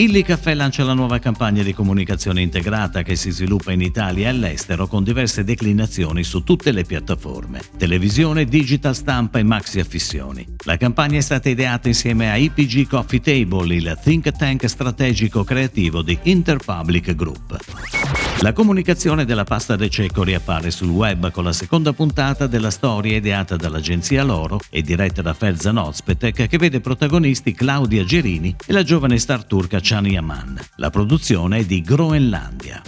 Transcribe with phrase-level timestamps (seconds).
[0.00, 4.30] Illy Caffè lancia la nuova campagna di comunicazione integrata che si sviluppa in Italia e
[4.30, 10.56] all'estero con diverse declinazioni su tutte le piattaforme, televisione, digital stampa e maxi affissioni.
[10.64, 16.00] La campagna è stata ideata insieme a IPG Coffee Table, il think tank strategico creativo
[16.00, 17.99] di Interpublic Group.
[18.42, 23.18] La comunicazione della pasta de cecco riappare sul web con la seconda puntata della storia
[23.18, 28.82] ideata dall'agenzia Loro e diretta da Ferzan Ozpetek che vede protagonisti Claudia Gerini e la
[28.82, 30.58] giovane star turca Chan Yaman.
[30.76, 32.80] La produzione è di Groenlandia.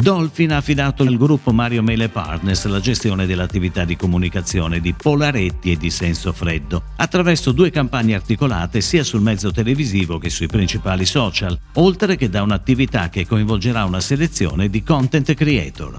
[0.00, 5.72] Dolphin ha affidato al gruppo Mario Mele Partners la gestione dell'attività di comunicazione di Polaretti
[5.72, 11.04] e di Senso Freddo, attraverso due campagne articolate sia sul mezzo televisivo che sui principali
[11.04, 15.98] social, oltre che da un'attività che coinvolgerà una selezione di content creator.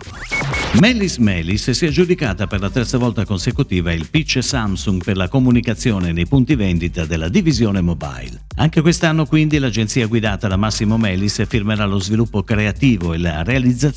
[0.80, 5.27] Melis Melis si è aggiudicata per la terza volta consecutiva il pitch Samsung per la
[5.27, 8.45] comunicazione nei punti vendita della divisione mobile.
[8.55, 13.89] Anche quest'anno quindi l'agenzia guidata da Massimo Melis firmerà lo sviluppo creativo e la realizzazione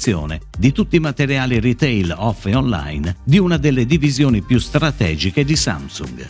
[0.58, 5.56] di tutti i materiali retail off e online di una delle divisioni più strategiche di
[5.56, 6.28] Samsung.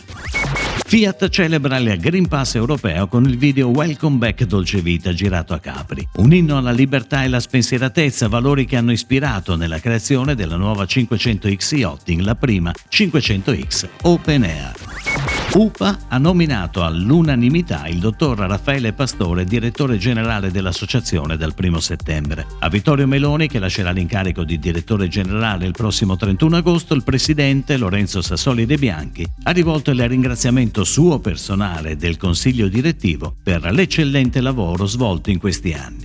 [0.87, 5.59] Fiat celebra il Green Pass europeo con il video Welcome Back Dolce Vita girato a
[5.59, 10.57] Capri, un inno alla libertà e alla spensieratezza, valori che hanno ispirato nella creazione della
[10.57, 15.14] nuova 500X Yachting, la prima 500X Open Air.
[15.55, 22.45] UPA ha nominato all'unanimità il dottor Raffaele Pastore direttore generale dell'associazione dal 1 settembre.
[22.59, 27.77] A Vittorio Meloni, che lascerà l'incarico di direttore generale il prossimo 31 agosto, il presidente
[27.77, 33.71] Lorenzo Sassoli De Bianchi ha rivolto il ringraziamento suo personale e del consiglio direttivo per
[33.71, 36.04] l'eccellente lavoro svolto in questi anni.